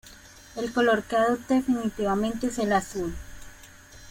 [0.55, 3.13] El color que adopta definitivamente es el azul.